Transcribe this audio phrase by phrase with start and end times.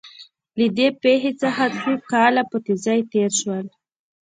[0.57, 3.65] له دې پېښې څخه څو کاله په تېزۍ تېر شول